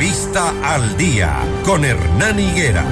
Entrevista 0.00 0.54
al 0.62 0.96
día 0.96 1.40
con 1.64 1.84
Hernán 1.84 2.38
Higuera. 2.38 2.84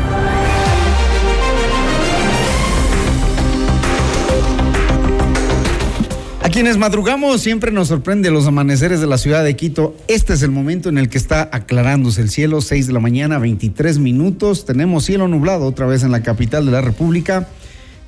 A 6.42 6.48
quienes 6.48 6.78
madrugamos 6.78 7.40
siempre 7.40 7.70
nos 7.70 7.86
sorprende 7.86 8.32
los 8.32 8.48
amaneceres 8.48 9.00
de 9.00 9.06
la 9.06 9.18
ciudad 9.18 9.44
de 9.44 9.54
Quito. 9.54 9.94
Este 10.08 10.32
es 10.32 10.42
el 10.42 10.50
momento 10.50 10.88
en 10.88 10.98
el 10.98 11.08
que 11.08 11.18
está 11.18 11.48
aclarándose 11.52 12.22
el 12.22 12.28
cielo, 12.28 12.60
6 12.60 12.88
de 12.88 12.92
la 12.92 12.98
mañana, 12.98 13.38
23 13.38 14.00
minutos. 14.00 14.64
Tenemos 14.64 15.04
cielo 15.04 15.28
nublado 15.28 15.64
otra 15.66 15.86
vez 15.86 16.02
en 16.02 16.10
la 16.10 16.24
capital 16.24 16.66
de 16.66 16.72
la 16.72 16.80
República. 16.80 17.46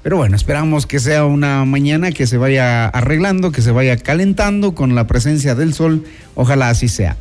Pero 0.03 0.17
bueno, 0.17 0.35
esperamos 0.35 0.87
que 0.87 0.99
sea 0.99 1.25
una 1.25 1.65
mañana 1.65 2.11
que 2.11 2.27
se 2.27 2.37
vaya 2.37 2.89
arreglando, 2.89 3.53
que 3.53 3.63
se 3.63 3.71
vaya 3.71 3.97
calentando 3.97 4.75
con 4.75 4.97
la 4.97 5.07
presencia 5.07 5.55
del 5.55 5.73
sol. 5.73 6.05
Ojalá 6.35 6.71
así 6.71 6.89
sea. 6.89 7.17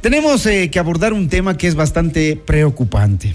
Tenemos 0.00 0.46
eh, 0.46 0.70
que 0.70 0.78
abordar 0.78 1.12
un 1.12 1.28
tema 1.28 1.56
que 1.56 1.66
es 1.66 1.74
bastante 1.74 2.36
preocupante. 2.36 3.34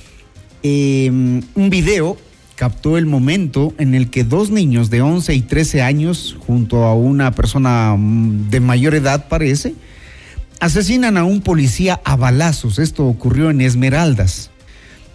Em, 0.63 1.41
un 1.55 1.69
video 1.69 2.15
captó 2.55 2.97
el 2.97 3.05
momento 3.05 3.73
en 3.79 3.93
el 3.93 4.09
que 4.09 4.23
dos 4.23 4.49
niños 4.49 4.89
de 4.89 5.01
11 5.01 5.35
y 5.35 5.41
13 5.41 5.81
años, 5.81 6.37
junto 6.39 6.85
a 6.85 6.95
una 6.95 7.31
persona 7.31 7.95
mm, 7.97 8.49
de 8.49 8.61
mayor 8.61 8.95
edad 8.95 9.27
parece, 9.27 9.75
asesinan 10.61 11.17
a 11.17 11.25
un 11.25 11.41
policía 11.41 11.99
a 12.05 12.15
balazos. 12.15 12.79
Esto 12.79 13.07
ocurrió 13.07 13.49
en 13.49 13.59
Esmeraldas. 13.59 14.49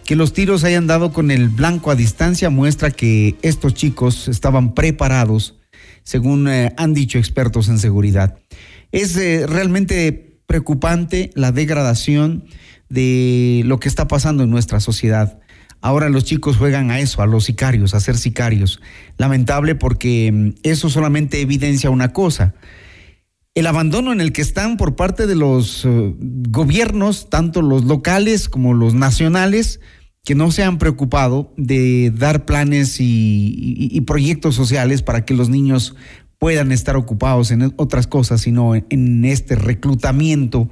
Que 0.05 0.17
los 0.17 0.35
tiros 0.35 0.65
hayan 0.65 0.87
dado 0.87 1.15
con 1.15 1.31
el 1.31 1.49
blanco 1.49 1.91
a 1.91 1.95
distancia 1.95 2.51
muestra 2.51 2.91
que 2.91 3.37
estos 3.41 3.73
chicos 3.73 4.29
estaban 4.29 4.75
preparados, 4.75 5.55
según 6.03 6.47
eh, 6.49 6.75
han 6.77 6.93
dicho 6.93 7.17
expertos 7.19 7.71
en 7.71 7.79
seguridad. 7.79 8.39
Es 8.93 9.17
eh, 9.17 9.47
realmente 9.47 10.28
preocupante 10.49 11.31
la 11.35 11.53
degradación 11.53 12.47
de 12.89 13.63
lo 13.67 13.79
que 13.79 13.87
está 13.87 14.09
pasando 14.09 14.43
en 14.43 14.51
nuestra 14.51 14.81
sociedad. 14.81 15.39
Ahora 15.81 16.09
los 16.09 16.25
chicos 16.25 16.57
juegan 16.57 16.91
a 16.91 16.99
eso, 16.99 17.23
a 17.23 17.27
los 17.27 17.45
sicarios, 17.45 17.95
a 17.95 18.01
ser 18.01 18.17
sicarios. 18.17 18.81
Lamentable 19.19 19.77
porque 19.77 20.33
mm, 20.33 20.55
eso 20.65 20.89
solamente 20.89 21.41
evidencia 21.41 21.91
una 21.91 22.13
cosa. 22.13 22.55
El 23.55 23.67
abandono 23.67 24.11
en 24.11 24.21
el 24.21 24.33
que 24.33 24.41
están 24.41 24.79
por 24.79 24.97
parte 24.97 25.27
de 25.27 25.37
los 25.37 25.85
eh, 25.85 26.15
gobiernos, 26.19 27.29
tanto 27.29 27.61
los 27.61 27.85
locales 27.85 28.49
como 28.49 28.73
los 28.73 28.95
nacionales, 28.95 29.81
que 30.25 30.35
no 30.35 30.51
se 30.51 30.63
han 30.63 30.79
preocupado 30.79 31.53
de 31.57 32.11
dar 32.15 32.45
planes 32.45 32.97
y, 33.01 34.01
proyectos 34.07 34.55
sociales 34.55 35.03
para 35.03 35.25
que 35.25 35.35
los 35.35 35.49
niños 35.49 35.95
puedan 36.39 36.73
estar 36.73 36.97
ocupados 36.97 37.51
en 37.51 37.75
otras 37.77 38.07
cosas, 38.07 38.41
sino 38.41 38.75
en 38.75 39.25
este 39.25 39.55
reclutamiento 39.55 40.71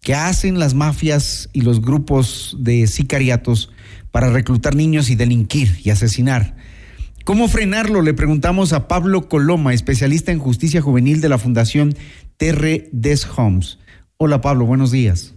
que 0.00 0.14
hacen 0.14 0.58
las 0.58 0.74
mafias 0.74 1.48
y 1.52 1.62
los 1.62 1.80
grupos 1.80 2.56
de 2.60 2.86
sicariatos 2.86 3.72
para 4.10 4.30
reclutar 4.30 4.74
niños 4.74 5.10
y 5.10 5.16
delinquir 5.16 5.80
y 5.82 5.90
asesinar. 5.90 6.56
¿Cómo 7.24 7.48
frenarlo? 7.48 8.02
Le 8.02 8.14
preguntamos 8.14 8.72
a 8.72 8.86
Pablo 8.86 9.28
Coloma, 9.28 9.74
especialista 9.74 10.30
en 10.30 10.38
justicia 10.38 10.80
juvenil 10.80 11.20
de 11.20 11.28
la 11.28 11.38
Fundación 11.38 11.96
Terre 12.36 12.88
des 12.92 13.26
Homes. 13.36 13.78
Hola 14.16 14.40
Pablo, 14.40 14.64
buenos 14.64 14.92
días. 14.92 15.34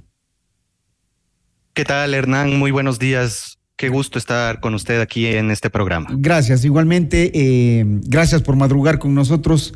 ¿Qué 1.74 1.84
tal 1.86 2.14
Hernán? 2.14 2.60
Muy 2.60 2.72
buenos 2.72 3.00
días. 3.00 3.59
Qué 3.80 3.88
gusto 3.88 4.20
estar 4.20 4.60
con 4.60 4.74
usted 4.74 5.00
aquí 5.00 5.26
en 5.26 5.52
este 5.52 5.70
programa. 5.70 6.10
Gracias, 6.12 6.66
igualmente. 6.66 7.32
Eh, 7.34 7.86
gracias 7.88 8.42
por 8.42 8.58
madrugar 8.58 9.00
con 9.00 9.16
nosotros. 9.16 9.74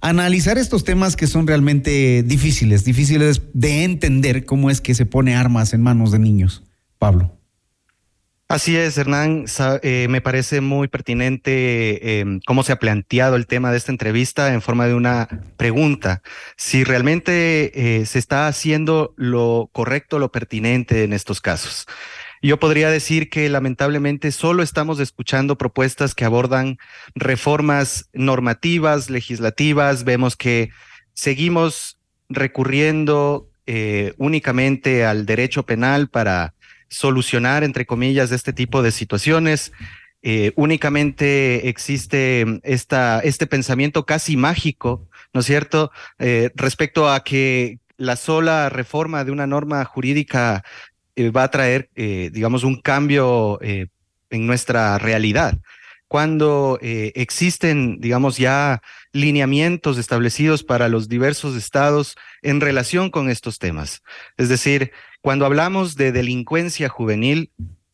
Analizar 0.00 0.56
estos 0.56 0.84
temas 0.84 1.16
que 1.16 1.26
son 1.26 1.46
realmente 1.46 2.22
difíciles, 2.22 2.82
difíciles 2.82 3.42
de 3.52 3.84
entender 3.84 4.46
cómo 4.46 4.70
es 4.70 4.80
que 4.80 4.94
se 4.94 5.04
pone 5.04 5.36
armas 5.36 5.74
en 5.74 5.82
manos 5.82 6.12
de 6.12 6.18
niños. 6.18 6.62
Pablo. 6.98 7.30
Así 8.48 8.74
es, 8.74 8.96
Hernán. 8.96 9.44
Eh, 9.82 10.06
me 10.08 10.22
parece 10.22 10.62
muy 10.62 10.88
pertinente 10.88 12.20
em, 12.20 12.40
cómo 12.46 12.62
se 12.62 12.72
ha 12.72 12.78
planteado 12.78 13.36
el 13.36 13.46
tema 13.46 13.70
de 13.70 13.76
esta 13.76 13.92
entrevista 13.92 14.54
en 14.54 14.62
forma 14.62 14.86
de 14.86 14.94
una 14.94 15.28
pregunta. 15.58 16.22
Si 16.56 16.84
realmente 16.84 18.00
eh, 18.00 18.06
se 18.06 18.18
está 18.18 18.46
haciendo 18.46 19.12
lo 19.18 19.68
correcto, 19.72 20.18
lo 20.18 20.32
pertinente 20.32 21.04
en 21.04 21.12
estos 21.12 21.42
casos. 21.42 21.86
Yo 22.44 22.58
podría 22.58 22.90
decir 22.90 23.30
que 23.30 23.48
lamentablemente 23.48 24.32
solo 24.32 24.64
estamos 24.64 24.98
escuchando 24.98 25.56
propuestas 25.56 26.12
que 26.12 26.24
abordan 26.24 26.76
reformas 27.14 28.10
normativas, 28.12 29.10
legislativas. 29.10 30.02
Vemos 30.02 30.34
que 30.34 30.70
seguimos 31.14 31.98
recurriendo 32.28 33.48
eh, 33.66 34.14
únicamente 34.16 35.04
al 35.04 35.24
derecho 35.24 35.62
penal 35.62 36.08
para 36.08 36.54
solucionar, 36.88 37.62
entre 37.62 37.86
comillas, 37.86 38.32
este 38.32 38.52
tipo 38.52 38.82
de 38.82 38.90
situaciones. 38.90 39.70
Eh, 40.24 40.50
únicamente 40.56 41.68
existe 41.68 42.60
esta, 42.64 43.20
este 43.20 43.46
pensamiento 43.46 44.04
casi 44.04 44.36
mágico, 44.36 45.08
¿no 45.32 45.40
es 45.40 45.46
cierto?, 45.46 45.92
eh, 46.18 46.50
respecto 46.56 47.08
a 47.08 47.22
que 47.22 47.78
la 47.96 48.16
sola 48.16 48.68
reforma 48.68 49.24
de 49.24 49.30
una 49.30 49.46
norma 49.46 49.84
jurídica 49.84 50.64
eh, 51.16 51.30
va 51.30 51.44
a 51.44 51.50
traer, 51.50 51.90
digamos, 51.94 52.64
un 52.64 52.80
cambio 52.80 53.58
en 53.62 54.46
nuestra 54.46 54.98
realidad. 54.98 55.58
Cuando 56.08 56.78
existen, 56.82 57.98
digamos, 58.00 58.36
ya 58.36 58.82
lineamientos 59.12 59.96
establecidos 59.96 60.62
para 60.62 60.88
los 60.88 61.08
diversos 61.08 61.56
estados 61.56 62.16
en 62.42 62.60
relación 62.60 63.10
con 63.10 63.30
estos 63.30 63.58
temas. 63.58 64.02
Es 64.36 64.50
decir, 64.50 64.92
cuando 65.22 65.46
hablamos 65.46 65.96
de 65.96 66.12
delincuencia 66.12 66.88
juvenil, 66.88 67.50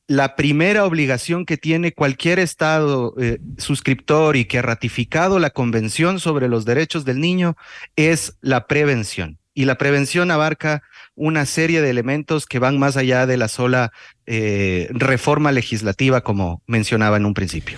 la 0.09 0.37
primera 0.37 0.87
obligación 0.87 1.45
que 1.45 1.59
tiene 1.59 1.93
cualquier 1.93 2.39
Estado 2.39 3.15
eh, 3.21 3.39
suscriptor 3.59 4.37
y 4.37 4.47
que 4.47 4.59
ha 4.59 4.63
ratificado 4.63 5.39
la 5.39 5.51
Convención 5.51 6.19
sobre 6.19 6.49
los 6.49 6.65
Derechos 6.65 7.05
del 7.05 7.21
Niño 7.21 7.57
es 7.95 8.39
la 8.41 8.67
prevención. 8.67 9.39
Y 9.53 9.67
la 9.67 9.77
prevención 9.77 10.31
abarca 10.31 10.83
una 11.19 11.45
serie 11.47 11.83
de 11.83 11.91
elementos 11.91 12.47
que 12.47 12.59
van 12.59 12.79
más 12.79 12.97
allá 12.97 13.27
de 13.27 13.37
la 13.37 13.49
sola 13.49 13.93
eh, 14.27 14.89
reforma 14.91 15.53
legislativa, 15.53 16.23
como 16.23 16.63
mencionaba 16.67 17.17
en 17.17 17.27
un 17.27 17.35
principio. 17.35 17.77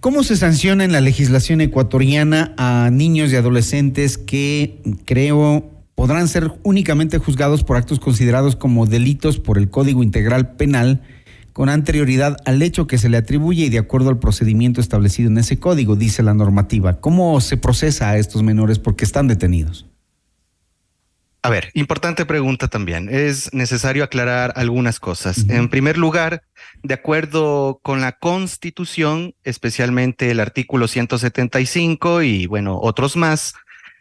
¿Cómo 0.00 0.22
se 0.22 0.36
sanciona 0.36 0.84
en 0.84 0.92
la 0.92 1.00
legislación 1.00 1.60
ecuatoriana 1.60 2.54
a 2.58 2.90
niños 2.92 3.32
y 3.32 3.36
adolescentes 3.36 4.18
que 4.18 4.80
creo 5.04 5.70
podrán 5.94 6.28
ser 6.28 6.52
únicamente 6.62 7.18
juzgados 7.18 7.64
por 7.64 7.76
actos 7.76 7.98
considerados 7.98 8.54
como 8.54 8.86
delitos 8.86 9.40
por 9.40 9.58
el 9.58 9.70
Código 9.70 10.02
Integral 10.02 10.54
Penal 10.56 11.00
con 11.56 11.70
anterioridad 11.70 12.36
al 12.44 12.60
hecho 12.60 12.86
que 12.86 12.98
se 12.98 13.08
le 13.08 13.16
atribuye 13.16 13.64
y 13.64 13.68
de 13.70 13.78
acuerdo 13.78 14.10
al 14.10 14.18
procedimiento 14.18 14.82
establecido 14.82 15.30
en 15.30 15.38
ese 15.38 15.58
código, 15.58 15.96
dice 15.96 16.22
la 16.22 16.34
normativa. 16.34 17.00
¿Cómo 17.00 17.40
se 17.40 17.56
procesa 17.56 18.10
a 18.10 18.18
estos 18.18 18.42
menores 18.42 18.78
porque 18.78 19.06
están 19.06 19.26
detenidos? 19.26 19.86
A 21.46 21.48
ver, 21.48 21.70
importante 21.74 22.26
pregunta 22.26 22.66
también. 22.66 23.08
Es 23.08 23.54
necesario 23.54 24.02
aclarar 24.02 24.52
algunas 24.56 24.98
cosas. 24.98 25.48
En 25.48 25.68
primer 25.68 25.96
lugar, 25.96 26.42
de 26.82 26.94
acuerdo 26.94 27.78
con 27.84 28.00
la 28.00 28.18
Constitución, 28.18 29.36
especialmente 29.44 30.32
el 30.32 30.40
artículo 30.40 30.88
175 30.88 32.22
y 32.22 32.46
bueno, 32.46 32.80
otros 32.82 33.14
más, 33.14 33.54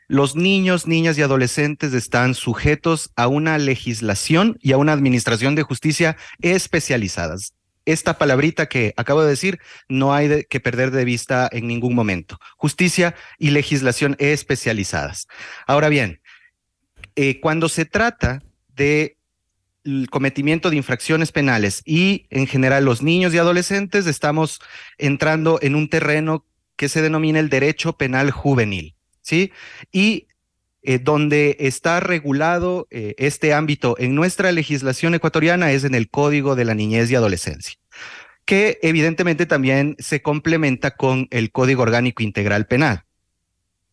los 0.07 0.35
niños, 0.35 0.87
niñas 0.87 1.19
y 1.19 1.21
adolescentes 1.21 1.93
están 1.93 2.33
sujetos 2.33 3.11
a 3.15 3.27
una 3.27 3.59
legislación 3.59 4.57
y 4.59 4.71
a 4.71 4.77
una 4.77 4.93
administración 4.93 5.53
de 5.53 5.61
justicia 5.61 6.17
especializadas. 6.41 7.53
Esta 7.85 8.17
palabrita 8.17 8.65
que 8.65 8.95
acabo 8.97 9.21
de 9.21 9.29
decir 9.29 9.59
no 9.87 10.15
hay 10.15 10.45
que 10.49 10.59
perder 10.59 10.89
de 10.89 11.05
vista 11.05 11.47
en 11.51 11.67
ningún 11.67 11.93
momento. 11.93 12.39
Justicia 12.57 13.13
y 13.37 13.51
legislación 13.51 14.15
especializadas. 14.17 15.27
Ahora 15.67 15.89
bien, 15.89 16.21
eh, 17.15 17.39
cuando 17.39 17.69
se 17.69 17.85
trata 17.85 18.43
de 18.75 19.17
cometimiento 20.09 20.69
de 20.69 20.77
infracciones 20.77 21.31
penales 21.31 21.81
y 21.85 22.25
en 22.31 22.47
general 22.47 22.85
los 22.85 23.03
niños 23.03 23.33
y 23.33 23.37
adolescentes 23.37 24.07
estamos 24.07 24.59
entrando 24.97 25.59
en 25.61 25.75
un 25.75 25.89
terreno 25.89 26.45
que 26.75 26.89
se 26.89 27.01
denomina 27.01 27.39
el 27.39 27.49
derecho 27.49 27.93
penal 27.93 28.31
juvenil. 28.31 28.95
¿sí? 29.21 29.51
Y 29.91 30.27
eh, 30.81 30.99
donde 30.99 31.57
está 31.59 31.99
regulado 31.99 32.87
eh, 32.91 33.15
este 33.17 33.53
ámbito 33.53 33.95
en 33.97 34.13
nuestra 34.13 34.51
legislación 34.51 35.15
ecuatoriana 35.15 35.71
es 35.71 35.83
en 35.83 35.95
el 35.95 36.09
Código 36.09 36.55
de 36.55 36.65
la 36.65 36.75
Niñez 36.75 37.09
y 37.09 37.15
Adolescencia, 37.15 37.75
que 38.45 38.77
evidentemente 38.83 39.45
también 39.45 39.95
se 39.97 40.21
complementa 40.21 40.95
con 40.95 41.27
el 41.31 41.51
Código 41.51 41.81
Orgánico 41.81 42.21
Integral 42.21 42.67
Penal. 42.67 43.03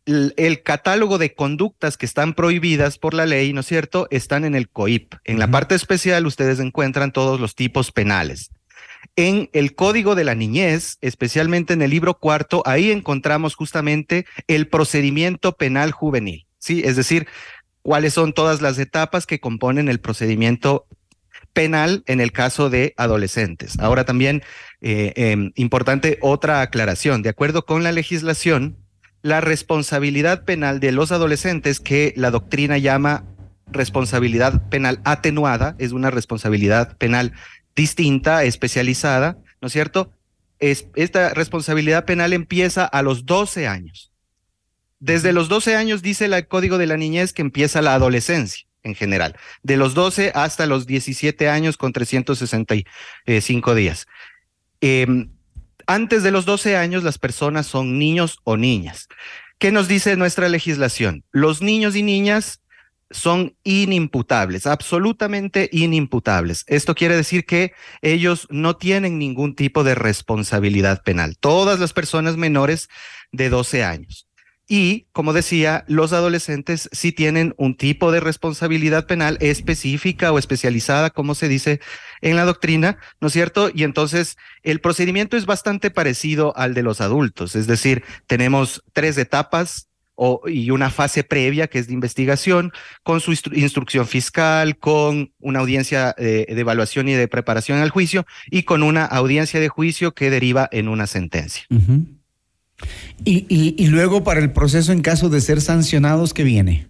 El, 0.05 0.63
catálogo 0.63 1.19
de 1.19 1.35
conductas 1.35 1.97
que 1.97 2.07
están 2.07 2.35
prohibidas 2.35 2.99
por 2.99 3.15
la 3.15 3.27
ley, 3.27 3.53
¿no 3.53 3.61
es 3.61 3.67
cierto?, 3.67 4.09
están 4.11 4.45
en 4.45 4.55
el 4.55 4.69
COIP. 4.69 5.15
En 5.25 5.39
la 5.39 5.49
parte 5.49 5.75
especial 5.75 6.27
ustedes 6.27 6.59
encuentran 6.59 7.13
todos 7.13 7.39
los 7.39 7.55
tipos 7.55 7.93
penales. 7.93 8.51
En 9.15 9.51
el 9.53 9.75
Código 9.75 10.15
de 10.15 10.25
la 10.25 10.35
Niñez, 10.35 10.99
especialmente 11.03 11.75
en 11.75 11.83
el 11.83 11.91
libro 11.91 12.19
cuarto, 12.19 12.63
ahí 12.67 12.91
encontramos 12.91 13.55
justamente 13.55 14.27
el 14.49 14.69
procedimiento 14.69 15.53
penal 15.53 15.93
juvenil, 15.93 16.47
¿sí? 16.59 16.83
Es 16.85 16.97
decir, 16.97 17.29
cuáles 17.83 18.15
son 18.15 18.33
todas 18.33 18.63
las 18.63 18.79
etapas 18.79 19.27
que 19.27 19.41
componen 19.41 19.89
el 19.89 20.01
procedimiento 20.01 20.87
penal 21.53 22.03
en 22.07 22.21
el 22.21 22.33
caso 22.33 22.71
de 22.71 22.95
adolescentes. 22.97 23.79
Ahora 23.79 24.05
también, 24.05 24.43
eh, 24.81 25.13
em, 25.17 25.53
importante 25.57 26.19
otra 26.23 26.63
aclaración, 26.63 27.23
de 27.23 27.29
acuerdo 27.29 27.67
con 27.67 27.83
la 27.83 27.93
legislación, 27.93 28.79
la 29.23 29.41
responsabilidad 29.41 30.45
penal 30.45 30.81
de 30.81 30.93
los 30.93 31.13
adolescentes 31.13 31.81
que 31.81 32.13
la 32.17 32.31
doctrina 32.31 32.79
llama 32.79 33.25
responsabilidad 33.67 34.69
penal 34.69 35.01
atenuada, 35.05 35.77
es 35.79 35.93
una 35.93 36.11
responsabilidad 36.11 36.97
penal 36.99 37.33
distinta, 37.75 38.45
especializada, 38.45 39.39
¿no 39.61 39.67
es 39.67 39.73
cierto? 39.73 40.13
Es, 40.59 40.89
esta 40.95 41.31
responsabilidad 41.35 42.05
penal 42.05 42.33
empieza 42.33 42.85
a 42.85 43.03
los 43.03 43.25
12 43.25 43.67
años. 43.67 44.13
Desde 45.01 45.33
los 45.33 45.49
12 45.49 45.75
años 45.77 46.03
dice 46.03 46.27
el 46.27 46.47
Código 46.47 46.79
de 46.79 46.87
la 46.87 46.97
Niñez 46.97 47.33
que 47.33 47.43
empieza 47.43 47.83
la 47.83 47.95
adolescencia 47.95 48.67
en 48.85 48.95
general, 48.95 49.37
de 49.63 49.77
los 49.77 49.95
12 49.95 50.33
hasta 50.35 50.67
los 50.67 50.87
17 50.87 51.49
años 51.49 51.77
con 51.77 51.93
365 51.93 53.75
días. 53.75 54.07
Em, 54.81 55.31
antes 55.87 56.23
de 56.23 56.31
los 56.31 56.44
12 56.44 56.76
años 56.76 57.02
las 57.02 57.19
personas 57.19 57.67
son 57.67 57.99
niños 57.99 58.38
o 58.44 58.56
niñas. 58.56 59.08
¿Qué 59.58 59.70
nos 59.70 59.88
dice 59.88 60.17
nuestra 60.17 60.49
legislación? 60.49 61.25
Los 61.31 61.62
niños 61.62 61.94
y 61.94 62.02
niñas 62.02 62.62
son 63.12 63.55
inimputables, 63.62 64.67
absolutamente 64.67 65.69
inimputables. 65.73 66.64
Esto 66.67 66.94
quiere 66.94 67.17
decir 67.17 67.44
que 67.44 67.73
ellos 68.00 68.46
no 68.50 68.76
tienen 68.76 69.19
ningún 69.19 69.55
tipo 69.55 69.84
de 69.84 69.94
responsabilidad 69.94 71.02
penal. 71.02 71.37
Todas 71.38 71.79
las 71.79 71.93
personas 71.93 72.37
menores 72.37 72.88
de 73.31 73.50
12 73.50 73.84
años. 73.84 74.26
Y, 74.75 75.05
como 75.13 75.35
decía, 75.35 75.85
los 75.87 76.15
adolescentes 76.15 76.89
sí 76.93 77.13
tienen 77.13 77.53
un 77.59 77.77
tipo 77.77 78.11
de 78.11 78.21
responsabilidad 78.21 79.07
penal 79.07 79.37
específica 79.43 80.33
o 80.33 80.39
especializada, 80.39 81.11
como 81.11 81.35
se 81.35 81.47
dice 81.47 81.79
en 82.23 82.37
la 82.37 82.47
doctrina, 82.47 82.97
¿no 83.21 83.27
es 83.27 83.35
cierto? 83.35 83.71
Y 83.75 83.83
entonces 83.83 84.39
el 84.63 84.81
procedimiento 84.81 85.37
es 85.37 85.45
bastante 85.45 85.91
parecido 85.91 86.57
al 86.57 86.73
de 86.73 86.83
los 86.83 87.03
adultos, 87.03 87.55
es 87.55 87.67
decir, 87.67 88.03
tenemos 88.27 88.83
tres 88.95 89.19
etapas 89.19 89.89
y 90.47 90.71
una 90.71 90.89
fase 90.89 91.23
previa 91.23 91.67
que 91.67 91.79
es 91.79 91.89
de 91.89 91.93
investigación, 91.93 92.73
con 93.03 93.21
su 93.21 93.33
instrucción 93.53 94.07
fiscal, 94.07 94.79
con 94.79 95.35
una 95.39 95.61
audiencia 95.61 96.15
de, 96.17 96.47
evaluación 96.49 97.11
y 97.11 97.13
de 97.13 97.29
preparación 97.29 97.81
al 97.81 97.91
juicio 97.91 98.25
y 98.51 98.63
con 98.63 98.83
una 98.83 99.05
audiencia 99.05 99.61
de 99.61 99.69
juicio 99.69 100.15
que 100.15 100.31
deriva 100.31 100.67
en 100.73 100.89
una 100.89 101.07
sentencia. 101.07 101.65
Y, 103.25 103.87
luego 103.87 104.25
para 104.25 104.40
el 104.40 104.52
proceso 104.52 104.93
en 104.93 105.02
caso 105.02 105.29
de 105.29 105.40
ser 105.40 105.61
sancionados, 105.61 106.34
¿qué 106.34 106.43
viene? 106.43 106.88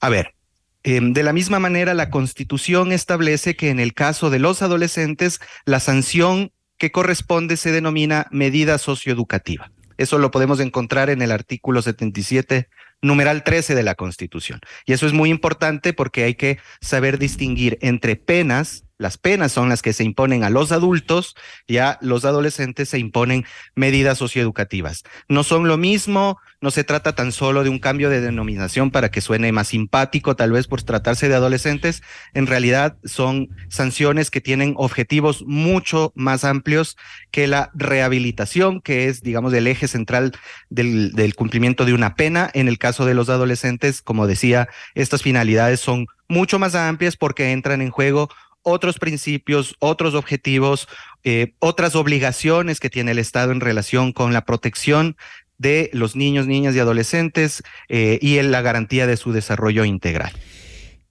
A 0.00 0.08
ver, 0.08 0.34
em, 0.82 1.12
de 1.12 1.22
la 1.22 1.32
misma 1.32 1.58
manera, 1.58 1.94
la 1.94 2.10
Constitución 2.10 2.92
establece 2.92 3.56
que 3.56 3.70
en 3.70 3.80
el 3.80 3.94
caso 3.94 4.30
de 4.30 4.38
los 4.38 4.62
adolescentes, 4.62 5.40
la 5.64 5.80
sanción 5.80 6.52
que 6.76 6.92
corresponde 6.92 7.56
se 7.56 7.72
denomina 7.72 8.26
medida 8.30 8.78
socioeducativa. 8.78 9.72
Eso 9.96 10.18
lo 10.18 10.30
podemos 10.30 10.60
encontrar 10.60 11.10
en 11.10 11.22
el 11.22 11.32
artículo 11.32 11.82
77, 11.82 12.68
numeral 13.02 13.44
13 13.44 13.74
de 13.74 13.82
la 13.82 13.94
Constitución. 13.94 14.60
Y 14.86 14.92
eso 14.92 15.06
es 15.06 15.12
muy 15.12 15.30
importante 15.30 15.92
porque 15.92 16.24
hay 16.24 16.34
que 16.34 16.58
saber 16.80 17.18
distinguir 17.18 17.78
entre 17.80 18.16
penas 18.16 18.84
las 18.98 19.16
penas 19.16 19.52
son 19.52 19.68
las 19.68 19.80
que 19.80 19.92
se 19.92 20.02
imponen 20.02 20.42
a 20.42 20.50
los 20.50 20.72
adultos, 20.72 21.36
ya 21.68 21.98
los 22.00 22.24
adolescentes 22.24 22.88
se 22.88 22.98
imponen 22.98 23.46
medidas 23.76 24.18
socioeducativas. 24.18 25.04
No 25.28 25.44
son 25.44 25.68
lo 25.68 25.76
mismo, 25.76 26.38
no 26.60 26.70
se 26.70 26.82
trata 26.82 27.14
tan 27.14 27.30
solo 27.30 27.62
de 27.62 27.70
un 27.70 27.78
cambio 27.78 28.10
de 28.10 28.20
denominación 28.20 28.90
para 28.90 29.10
que 29.10 29.20
suene 29.20 29.52
más 29.52 29.68
simpático, 29.68 30.34
tal 30.34 30.52
vez 30.52 30.66
por 30.66 30.82
tratarse 30.82 31.28
de 31.28 31.36
adolescentes, 31.36 32.02
en 32.34 32.46
realidad 32.46 32.96
son 33.04 33.48
sanciones 33.68 34.30
que 34.30 34.40
tienen 34.40 34.74
objetivos 34.76 35.44
mucho 35.46 36.12
más 36.16 36.44
amplios 36.44 36.96
que 37.30 37.46
la 37.46 37.70
rehabilitación, 37.74 38.80
que 38.80 39.08
es, 39.08 39.22
digamos, 39.22 39.52
el 39.52 39.68
eje 39.68 39.86
central 39.86 40.32
del, 40.68 41.34
cumplimiento 41.36 41.84
de 41.84 41.94
una 41.94 42.16
pena. 42.16 42.50
En 42.54 42.66
el 42.66 42.78
caso 42.78 43.04
de 43.04 43.14
los 43.14 43.28
adolescentes, 43.28 44.02
como 44.02 44.26
decía, 44.26 44.68
estas 44.94 45.22
finalidades 45.22 45.80
son 45.80 46.06
mucho 46.28 46.58
más 46.58 46.74
amplias 46.74 47.16
porque 47.16 47.52
entran 47.52 47.82
en 47.82 47.90
juego 47.90 48.28
otros 48.62 48.98
principios, 48.98 49.76
otros 49.78 50.14
objetivos, 50.14 50.88
eh, 51.22 51.54
otras 51.58 51.94
obligaciones 51.94 52.80
que 52.80 52.90
tiene 52.90 53.12
el 53.12 53.18
Estado 53.18 53.52
en 53.52 53.60
relación 53.60 54.12
con 54.12 54.32
la 54.32 54.44
protección 54.44 55.16
de 55.58 55.90
los 55.92 56.16
niños, 56.16 56.46
niñas 56.46 56.74
y 56.74 56.78
adolescentes 56.78 57.62
eh, 57.88 58.18
y 58.22 58.38
en 58.38 58.50
la 58.50 58.62
garantía 58.62 59.06
de 59.06 59.16
su 59.16 59.32
desarrollo 59.32 59.84
integral. 59.84 60.32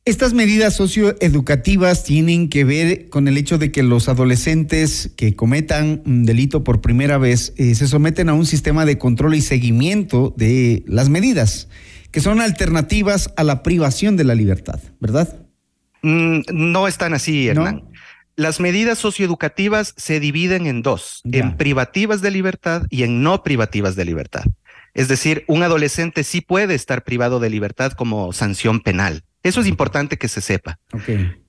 Estas 0.08 0.34
medidas 0.34 0.74
socioeducativas 0.74 2.06
tienen 2.06 2.48
que 2.48 2.64
ver 2.64 3.10
con 3.10 3.28
el 3.28 3.38
hecho 3.38 3.58
de 3.58 3.74
que 3.74 3.84
los 3.84 4.08
adolescentes 4.08 5.12
que 5.18 5.36
cometan 5.36 6.02
un 6.06 6.24
delito 6.24 6.64
por 6.64 6.80
primera 6.80 7.18
vez 7.18 7.54
eh, 7.58 7.76
se 7.76 7.90
someten 7.90 8.30
a 8.30 8.34
un 8.34 8.46
sistema 8.46 8.86
de 8.86 8.98
control 8.98 9.36
y 9.36 9.42
seguimiento 9.42 10.34
de 10.38 10.86
las 10.88 11.10
medidas, 11.10 11.68
que 12.12 12.22
son 12.22 12.40
alternativas 12.40 13.34
a 13.36 13.44
la 13.44 13.64
privación 13.64 14.16
de 14.16 14.24
la 14.24 14.34
libertad, 14.34 14.80
¿verdad? 15.02 15.42
Mm, 16.04 16.40
no 16.54 16.88
están 16.88 17.14
así, 17.14 17.50
Hernán. 17.50 17.84
Las 18.38 18.60
medidas 18.60 19.00
socioeducativas 19.00 19.96
se 19.98 20.20
dividen 20.20 20.68
en 20.68 20.84
dos, 20.84 21.22
en 21.24 21.58
privativas 21.58 22.22
de 22.22 22.30
libertad 22.30 22.84
y 22.92 23.02
en 23.02 23.24
no 23.24 23.42
privativas 23.42 23.96
de 23.96 24.06
libertad. 24.06 24.44
Es 24.94 25.08
decir, 25.08 25.44
un 25.48 25.64
adolescente 25.64 26.24
sí 26.24 26.42
puede 26.42 26.76
estar 26.76 27.04
privado 27.04 27.40
de 27.40 27.50
libertad 27.50 27.94
como 27.94 28.32
sanción 28.34 28.82
penal. 28.82 29.24
Eso 29.42 29.62
es 29.62 29.68
importante 29.68 30.18
que 30.18 30.28
se 30.28 30.42
sepa. 30.42 30.78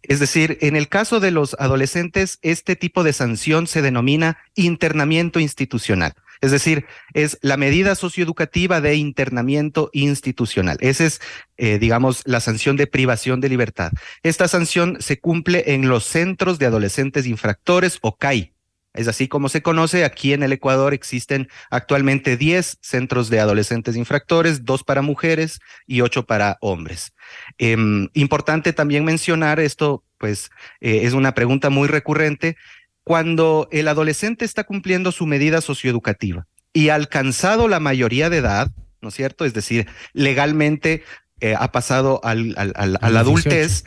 Es 0.02 0.19
decir, 0.19 0.56
en 0.62 0.76
el 0.76 0.88
caso 0.88 1.20
de 1.20 1.31
los 1.31 1.55
adolescentes, 1.58 2.38
este 2.40 2.75
tipo 2.75 3.05
de 3.05 3.12
sanción 3.12 3.67
se 3.67 3.82
denomina 3.82 4.38
internamiento 4.55 5.41
institucional. 5.41 6.14
Es 6.40 6.50
decir, 6.50 6.87
es 7.14 7.38
la 7.43 7.56
medida 7.56 7.94
socioeducativa 7.94 8.81
de 8.81 8.94
internamiento 8.96 9.90
institucional. 9.93 10.79
Esa 10.81 11.05
es, 11.05 11.20
eh, 11.56 11.79
digamos, 11.79 12.23
la 12.25 12.40
sanción 12.40 12.76
de 12.76 12.87
privación 12.87 13.40
de 13.40 13.49
libertad. 13.49 13.93
Esta 14.23 14.49
sanción 14.49 14.99
se 15.00 15.19
cumple 15.19 15.75
en 15.75 15.88
los 15.88 16.05
centros 16.05 16.58
de 16.58 16.67
adolescentes 16.67 17.26
infractores 17.26 17.99
o 18.02 18.17
CAI. 18.17 18.52
Es 18.94 19.06
así 19.06 19.29
como 19.29 19.49
se 19.49 19.62
conoce. 19.62 20.05
Aquí 20.05 20.32
en 20.32 20.43
el 20.43 20.52
Ecuador 20.52 20.93
existen 20.93 21.49
actualmente 21.70 22.37
10 22.37 22.79
centros 22.81 23.31
de 23.31 23.38
adolescentes 23.38 23.96
infractores, 23.96 24.64
dos 24.64 24.82
para 24.82 25.02
mujeres 25.02 25.61
y 25.87 26.00
ocho 26.00 26.26
para 26.26 26.58
hombres. 26.61 27.12
Em, 27.58 28.08
importante 28.14 28.73
también 28.73 29.05
mencionar 29.05 29.61
esto, 29.61 30.05
pues 30.19 30.50
eh, 30.81 31.02
es 31.05 31.12
una 31.12 31.32
pregunta 31.32 31.70
muy 31.70 31.86
recurrente 31.86 32.56
cuando 33.08 33.69
el 33.72 33.88
adolescente 33.88 34.44
está 34.44 34.65
cumpliendo 34.65 35.12
su 35.12 35.24
medida 35.24 35.62
socioeducativa 35.62 36.46
y 36.74 36.91
ha 36.91 36.94
alcanzado 36.94 37.67
la 37.67 37.81
mayoría 37.81 38.29
de 38.29 38.36
edad, 38.36 38.70
¿no 39.00 39.08
es 39.08 39.15
cierto? 39.15 39.46
Es 39.46 39.55
decir, 39.55 39.86
legalmente 40.12 41.05
eh, 41.41 41.55
ha 41.58 41.72
pasado 41.72 42.20
al, 42.22 42.55
a 42.58 42.86
la 42.86 43.20
adultez, 43.20 43.84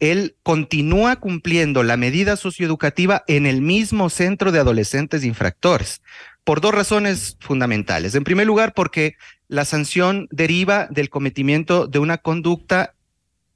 él 0.00 0.36
continúa 0.42 1.16
cumpliendo 1.16 1.82
la 1.82 1.96
medida 1.96 2.36
socioeducativa 2.36 3.24
en 3.26 3.46
el 3.46 3.62
mismo 3.62 4.10
centro 4.10 4.52
de 4.52 4.58
adolescentes 4.58 5.24
infractores, 5.24 6.02
por 6.44 6.60
dos 6.60 6.74
razones 6.74 7.38
fundamentales. 7.40 8.14
En 8.16 8.24
primer 8.24 8.46
lugar, 8.46 8.74
porque 8.74 9.14
la 9.48 9.64
sanción 9.64 10.28
deriva 10.30 10.88
del 10.90 11.08
cometimiento 11.08 11.86
de 11.86 12.00
una 12.00 12.18
conducta 12.18 12.92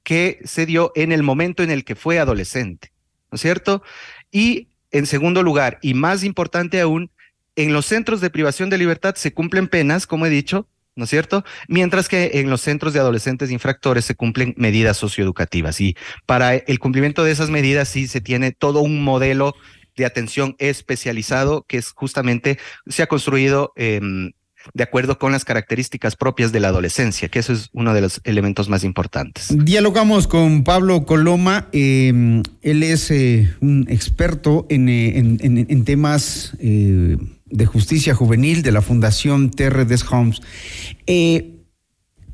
que 0.04 0.40
se 0.44 0.64
dio 0.64 0.90
en 0.94 1.12
el 1.12 1.22
momento 1.22 1.62
en 1.62 1.70
el 1.70 1.84
que 1.84 1.96
fue 1.96 2.18
adolescente, 2.18 2.92
¿no 3.30 3.36
es 3.36 3.42
cierto? 3.42 3.82
Y 4.30 4.68
en 4.92 5.06
segundo 5.06 5.42
lugar, 5.42 5.78
y 5.82 5.94
más 5.94 6.22
importante 6.24 6.80
aún, 6.80 7.10
en 7.56 7.72
los 7.72 7.86
centros 7.86 8.20
de 8.20 8.30
privación 8.30 8.70
de 8.70 8.78
libertad 8.78 9.14
se 9.14 9.32
cumplen 9.34 9.68
penas, 9.68 10.06
como 10.06 10.26
he 10.26 10.30
dicho, 10.30 10.68
¿no 10.94 11.04
es 11.04 11.10
cierto? 11.10 11.44
Mientras 11.68 12.08
que 12.08 12.32
en 12.34 12.50
los 12.50 12.60
centros 12.60 12.92
de 12.92 13.00
adolescentes 13.00 13.50
infractores 13.50 14.04
se 14.04 14.14
cumplen 14.14 14.54
medidas 14.56 14.96
socioeducativas. 14.96 15.80
Y 15.80 15.96
para 16.26 16.54
el 16.54 16.78
cumplimiento 16.78 17.24
de 17.24 17.32
esas 17.32 17.50
medidas 17.50 17.88
sí 17.88 18.06
se 18.06 18.20
tiene 18.20 18.52
todo 18.52 18.80
un 18.80 19.02
modelo 19.02 19.54
de 19.96 20.06
atención 20.06 20.54
especializado 20.58 21.64
que 21.68 21.78
es 21.78 21.92
justamente, 21.92 22.58
se 22.86 23.02
ha 23.02 23.06
construido 23.06 23.72
em, 23.76 24.32
de 24.74 24.82
acuerdo 24.82 25.18
con 25.18 25.32
las 25.32 25.44
características 25.44 26.16
propias 26.16 26.52
de 26.52 26.60
la 26.60 26.68
adolescencia, 26.68 27.28
que 27.28 27.38
eso 27.38 27.52
es 27.52 27.70
uno 27.72 27.94
de 27.94 28.00
los 28.00 28.20
elementos 28.24 28.68
más 28.68 28.84
importantes. 28.84 29.48
Dialogamos 29.50 30.26
con 30.26 30.64
Pablo 30.64 31.04
Coloma, 31.04 31.68
em, 31.72 32.42
él 32.62 32.82
es 32.82 33.10
eh, 33.10 33.54
un 33.60 33.86
experto 33.88 34.66
en, 34.68 34.88
eh, 34.88 35.82
temas 35.84 36.52
eh, 36.60 37.16
de 37.46 37.66
justicia 37.66 38.14
juvenil 38.14 38.62
de 38.62 38.72
la 38.72 38.82
Fundación 38.82 39.50
TRDS 39.50 40.04
Homes. 40.10 40.40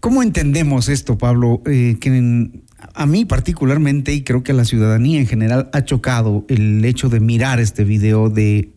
¿Cómo 0.01 0.23
entendemos 0.23 0.89
esto, 0.89 1.19
Pablo? 1.19 1.61
que 1.65 2.51
a 2.95 3.07
mí 3.07 3.25
particularmente, 3.25 4.13
y 4.13 4.23
creo 4.23 4.43
que 4.43 4.53
a 4.53 4.55
la 4.55 4.65
ciudadanía 4.65 5.19
en 5.19 5.27
general, 5.27 5.71
ha 5.73 5.85
chocado 5.85 6.45
el 6.49 6.85
hecho 6.85 7.09
de 7.09 7.21
mirar 7.21 7.59
este 7.59 7.85
video 7.85 8.31
de 8.31 8.71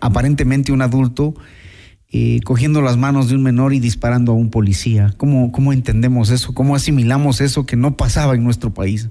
aparentemente 0.00 0.72
un 0.72 0.82
adulto 0.82 1.34
cogiendo 2.44 2.82
las 2.82 2.96
manos 2.96 3.28
de 3.28 3.36
un 3.36 3.42
menor 3.42 3.72
y 3.72 3.80
disparando 3.80 4.32
a 4.32 4.34
un 4.34 4.50
policía. 4.50 5.12
¿Cómo, 5.16 5.52
¿Cómo 5.52 5.72
entendemos 5.72 6.30
eso? 6.30 6.54
¿Cómo 6.54 6.76
asimilamos 6.76 7.40
eso 7.40 7.66
que 7.66 7.76
no 7.76 7.96
pasaba 7.96 8.34
en 8.34 8.44
nuestro 8.44 8.72
país? 8.72 9.08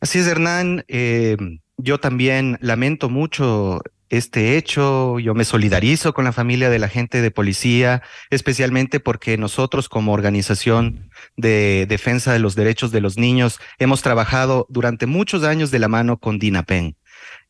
Así 0.00 0.18
es, 0.18 0.26
Hernán. 0.26 0.84
Eh, 0.88 1.36
yo 1.76 1.98
también 1.98 2.58
lamento 2.60 3.08
mucho 3.08 3.80
este 4.10 4.56
hecho. 4.56 5.18
Yo 5.18 5.34
me 5.34 5.44
solidarizo 5.44 6.12
con 6.14 6.24
la 6.24 6.32
familia 6.32 6.70
de 6.70 6.78
la 6.78 6.88
gente 6.88 7.22
de 7.22 7.30
policía, 7.30 8.02
especialmente 8.30 9.00
porque 9.00 9.36
nosotros 9.38 9.88
como 9.88 10.12
organización 10.12 11.10
de 11.36 11.86
defensa 11.88 12.32
de 12.32 12.38
los 12.38 12.54
derechos 12.54 12.90
de 12.90 13.00
los 13.00 13.16
niños 13.16 13.60
hemos 13.78 14.02
trabajado 14.02 14.66
durante 14.68 15.06
muchos 15.06 15.44
años 15.44 15.70
de 15.70 15.78
la 15.78 15.88
mano 15.88 16.18
con 16.18 16.38
DINAPEN 16.38 16.97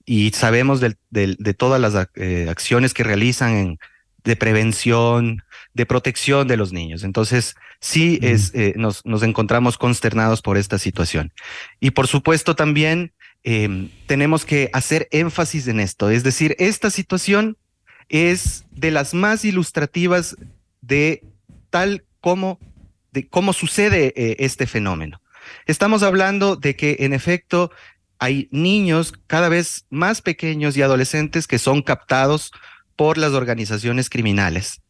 y 0.08 0.30
sabemos 0.30 0.80
de, 0.80 1.54
todas 1.54 1.80
las 1.80 2.08
eh, 2.16 2.46
acciones 2.48 2.94
que 2.94 3.04
realizan 3.04 3.52
en, 3.52 3.78
de 4.24 4.36
prevención, 4.36 5.42
de 5.74 5.86
protección 5.86 6.48
de 6.48 6.56
los 6.56 6.72
niños. 6.72 7.04
Entonces, 7.04 7.54
sí 7.80 8.18
es, 8.22 8.52
eh, 8.54 8.72
nos, 8.76 9.04
nos 9.04 9.22
encontramos 9.22 9.78
consternados 9.78 10.42
por 10.42 10.56
esta 10.56 10.78
situación. 10.78 11.32
Y 11.78 11.90
por 11.90 12.06
supuesto 12.06 12.56
también 12.56 13.12
Em, 13.44 13.88
tenemos 14.06 14.44
que 14.44 14.68
hacer 14.72 15.08
énfasis 15.10 15.68
en 15.68 15.80
esto. 15.80 16.10
Es 16.10 16.22
decir, 16.22 16.56
esta 16.58 16.90
situación 16.90 17.56
es 18.08 18.64
de 18.72 18.90
las 18.90 19.14
más 19.14 19.44
ilustrativas 19.44 20.36
de 20.80 21.22
tal 21.70 22.04
como, 22.20 22.58
de 23.12 23.28
cómo 23.28 23.52
sucede 23.52 24.12
eh, 24.16 24.36
este 24.40 24.66
fenómeno. 24.66 25.20
Estamos 25.66 26.02
hablando 26.02 26.56
de 26.56 26.76
que 26.76 26.96
en 27.00 27.12
efecto 27.12 27.70
hay 28.18 28.48
niños 28.50 29.12
cada 29.26 29.48
vez 29.48 29.86
más 29.90 30.22
pequeños 30.22 30.76
y 30.76 30.82
adolescentes 30.82 31.46
que 31.46 31.58
son 31.58 31.82
captados 31.82 32.52
por 32.96 33.18
las 33.18 33.32
organizaciones 33.32 34.10
criminales 34.10 34.82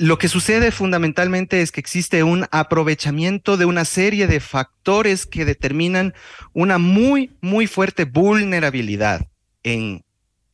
lo 0.00 0.16
que 0.18 0.28
sucede 0.28 0.72
fundamentalmente 0.72 1.60
es 1.60 1.72
que 1.72 1.80
existe 1.80 2.22
un 2.22 2.46
aprovechamiento 2.50 3.58
de 3.58 3.66
una 3.66 3.84
serie 3.84 4.26
de 4.26 4.40
factores 4.40 5.26
que 5.26 5.44
determinan 5.44 6.14
una 6.54 6.78
muy, 6.78 7.36
muy 7.42 7.66
fuerte 7.66 8.06
vulnerabilidad 8.06 9.28
en 9.62 10.02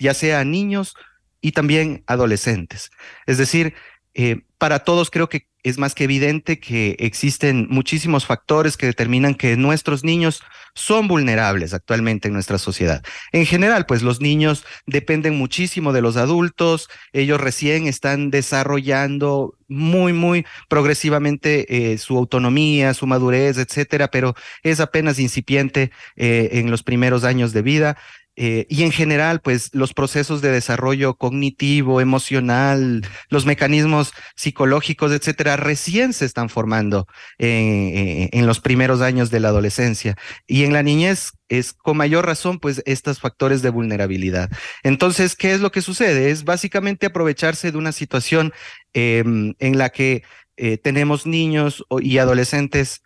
ya 0.00 0.14
sea 0.14 0.45
niños 0.45 0.97
y 1.40 1.52
también 1.52 2.02
adolescentes. 2.09 2.90
Es 3.26 3.38
decir, 3.38 3.75
eh, 4.14 4.42
para 4.59 4.80
todos 4.80 5.11
creo 5.11 5.28
que 5.28 5.47
es 5.66 5.78
más 5.78 5.96
que 5.96 6.04
evidente 6.04 6.61
que 6.61 6.94
existen 7.00 7.66
muchísimos 7.68 8.25
factores 8.25 8.76
que 8.76 8.87
determinan 8.87 9.35
que 9.35 9.56
nuestros 9.56 10.04
niños 10.04 10.44
son 10.75 11.08
vulnerables 11.08 11.75
actualmente 11.75 12.28
en 12.28 12.35
nuestra 12.35 12.58
sociedad. 12.58 13.02
En 13.32 13.46
general, 13.46 13.85
pues 13.85 14.02
los 14.02 14.20
niños 14.20 14.64
dependen 14.87 15.37
muchísimo 15.37 15.92
de 15.92 16.02
los 16.02 16.16
adultos, 16.16 16.88
ellos 17.12 17.40
recién 17.40 17.88
están 17.88 18.30
desarrollando 18.30 19.54
muy, 19.66 20.12
muy 20.12 20.46
progresivamente 20.68 21.92
eh, 21.92 21.99
su 21.99 22.16
autonomía, 22.16 22.94
su 22.94 23.08
madurez, 23.08 23.58
etcétera, 23.58 24.08
pero 24.08 24.37
es 24.62 24.78
apenas 24.78 25.18
incipiente 25.18 25.90
eh, 26.14 26.50
en 26.52 26.70
los 26.70 26.85
primeros 26.85 27.25
años 27.25 27.52
de 27.52 27.62
vida. 27.62 27.99
Eh, 28.36 28.66
y 28.68 28.82
en 28.82 28.92
general, 28.92 29.40
pues 29.40 29.70
los 29.72 29.94
procesos 29.94 30.42
de 30.42 30.50
desarrollo 30.50 31.14
cognitivo, 31.14 32.00
emocional, 32.00 33.06
los 33.28 33.46
mecanismos 33.46 34.12
psicológicos, 34.36 35.12
etcétera, 35.12 35.56
recién 35.56 36.12
se 36.12 36.24
están 36.24 36.48
formando 36.48 37.06
en 37.38 38.46
los 38.46 38.60
primeros 38.60 39.00
años 39.00 39.30
de 39.30 39.40
la 39.40 39.48
adolescencia. 39.48 40.16
Y 40.46 40.64
en 40.64 40.72
la 40.72 40.82
niñez 40.82 41.32
es 41.48 41.72
con 41.72 41.96
mayor 41.96 42.26
razón, 42.26 42.58
pues, 42.58 42.82
estos 42.86 43.20
factores 43.20 43.62
de 43.62 43.70
vulnerabilidad. 43.70 44.50
Entonces, 44.82 45.36
¿qué 45.36 45.52
es 45.52 45.60
lo 45.60 45.70
que 45.70 45.82
sucede? 45.82 46.30
Es 46.30 46.44
básicamente 46.44 47.06
aprovecharse 47.06 47.70
de 47.70 47.78
una 47.78 47.92
situación 47.92 48.52
em, 48.92 49.54
en 49.58 49.78
la 49.78 49.90
que 49.90 50.22
eh, 50.56 50.78
tenemos 50.78 51.26
niños 51.26 51.84
y 52.00 52.18
adolescentes 52.18 53.02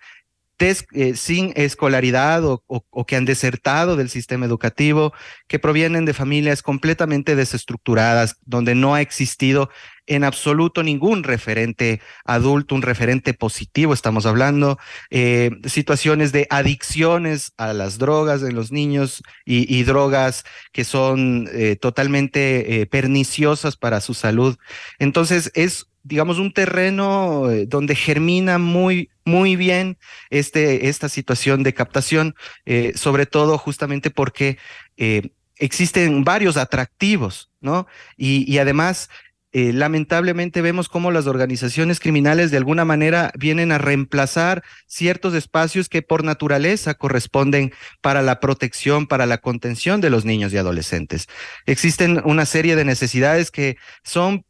eh, 0.61 1.15
sin 1.17 1.55
escolaridad 1.57 2.43
o, 2.45 3.07
que 3.07 3.17
han 3.17 3.25
desertado 3.25 3.97
del 3.97 4.11
sistema 4.11 4.45
educativo, 4.45 5.15
que 5.49 5.59
provienen 5.59 6.05
de 6.05 6.13
familias 6.13 6.63
completamente 6.63 7.35
desestructuradas, 7.35 8.37
donde 8.45 8.75
no 8.75 8.95
ha 8.95 9.01
existido 9.01 9.71
en 10.07 10.23
absoluto 10.23 10.83
ningún 10.83 11.23
referente 11.25 12.03
adulto, 12.27 12.75
un 12.75 12.83
referente 12.83 13.33
positivo, 13.33 13.95
estamos 13.95 14.27
hablando, 14.27 14.79
eh, 15.09 15.51
situaciones 15.65 16.33
de 16.33 16.47
adicciones 16.51 17.53
a 17.57 17.73
las 17.73 17.97
drogas 17.97 18.43
en 18.43 18.55
los 18.55 18.71
niños 18.71 19.23
y, 19.47 19.83
drogas 19.85 20.45
que 20.73 20.85
son 20.85 21.49
eh, 21.53 21.77
totalmente 21.77 22.87
perniciosas 22.91 23.77
para 23.77 24.01
su 24.01 24.13
salud. 24.13 24.59
Entonces 24.99 25.51
es 25.55 25.90
digamos, 26.03 26.39
un 26.39 26.53
terreno 26.53 27.51
eh, 27.51 27.67
donde 27.67 27.95
germina 27.95 28.59
muy, 28.59 29.11
muy 29.25 29.57
bien 29.57 29.99
este, 30.31 30.89
esta 30.89 31.09
situación 31.09 31.63
de 31.63 31.75
captación, 31.75 32.35
eh, 32.65 32.93
sobre 32.97 33.27
todo 33.27 33.59
justamente 33.59 34.11
porque 34.11 34.59
eh, 34.97 35.31
existen 35.57 36.25
varios 36.25 36.57
atractivos, 36.57 37.51
¿no? 37.61 37.87
Y, 38.17 38.51
y 38.51 38.59
además, 38.59 39.11
lamentablemente 39.53 40.63
vemos 40.63 40.89
cómo 40.89 41.11
las 41.11 41.27
organizaciones 41.27 41.99
criminales 41.99 42.53
de 42.53 42.57
alguna 42.57 42.85
manera 42.85 43.33
vienen 43.37 43.73
a 43.73 43.79
reemplazar 43.79 44.63
ciertos 44.87 45.35
espacios 45.35 45.89
que 45.89 46.03
por 46.03 46.23
naturaleza 46.23 46.95
corresponden 46.95 47.73
para 48.01 48.23
la 48.23 48.39
protección, 48.39 49.09
para 49.09 49.27
la 49.27 49.39
contención 49.39 50.01
de 50.01 50.09
los 50.09 50.25
niños 50.25 50.53
y 50.53 50.57
adolescentes. 50.57 51.27
Existen 51.67 52.23
una 52.25 52.47
serie 52.47 52.77
de 52.77 52.85
necesidades 52.85 53.51
que 53.51 53.77
son 54.05 54.45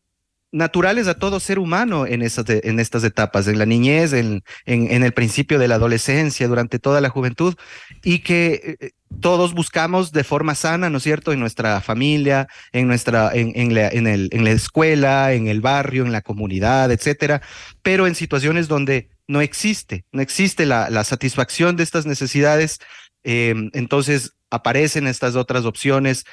naturales 0.53 1.07
a 1.07 1.15
todo 1.15 1.39
ser 1.41 1.59
humano 1.59 2.07
en, 2.07 2.23
esas 2.23 2.45
en 2.49 2.81
estas 2.81 3.05
etapas, 3.05 3.47
en 3.47 3.59
la 3.59 3.67
niñez, 3.67 4.13
en, 4.13 4.43
en, 4.67 5.03
el 5.03 5.13
principio 5.13 5.59
de 5.59 5.69
la 5.69 5.77
adolescencia, 5.77 6.49
durante 6.49 6.79
toda 6.79 7.01
la 7.01 7.09
juventud, 7.09 7.55
y 8.03 8.21
que 8.21 8.77
eh, 8.81 8.91
todos 9.21 9.55
buscamos 9.55 10.13
de 10.13 10.25
forma 10.25 10.55
sana, 10.55 10.91
¿no 10.91 10.99
es 10.99 11.05
cierto?, 11.05 11.33
en 11.33 11.41
nuestra 11.41 11.81
familia, 11.81 12.49
en 12.73 12.89
nuestra, 12.89 13.31
en, 13.35 13.75
la, 13.75 13.89
el, 13.89 14.29
en 14.33 14.45
la 14.45 14.51
escuela, 14.51 15.33
en 15.33 15.47
el 15.47 15.61
barrio, 15.61 16.05
en 16.05 16.13
la 16.13 16.23
comunidad, 16.23 16.91
etcétera, 16.91 17.43
pero 17.83 18.07
en 18.07 18.15
situaciones 18.15 18.69
donde 18.69 19.09
no 19.29 19.41
existe, 19.41 20.05
no 20.11 20.21
existe 20.23 20.67
la, 20.67 20.91
la 20.91 21.05
satisfacción 21.05 21.77
de 21.77 21.85
estas 21.85 22.07
necesidades, 22.07 22.81
eh, 23.23 23.55
entonces 23.73 24.35
aparecen 24.51 25.07
estas 25.07 25.37
otras 25.37 25.65
opciones 25.65 26.25